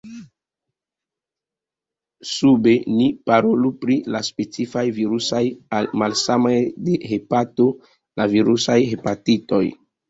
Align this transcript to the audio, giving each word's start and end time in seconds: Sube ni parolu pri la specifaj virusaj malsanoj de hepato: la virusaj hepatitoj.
Sube 2.29 2.73
ni 2.95 3.11
parolu 3.31 3.73
pri 3.85 3.99
la 4.17 4.23
specifaj 4.33 4.85
virusaj 4.99 5.45
malsanoj 6.05 6.59
de 6.89 7.01
hepato: 7.15 7.73
la 8.21 8.31
virusaj 8.37 8.83
hepatitoj. 8.95 9.67